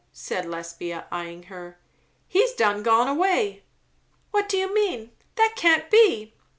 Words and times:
said 0.11 0.47
Lesbia 0.47 1.05
eyeing 1.11 1.43
her. 1.43 1.77
"He's 2.27 2.53
done 2.53 2.81
gone 2.81 3.07
away." 3.07 3.61
"What 4.31 4.49
do 4.49 4.57
you 4.57 4.73
mean? 4.73 5.11
That 5.35 5.53
can't 5.55 5.91
be." 5.91 6.33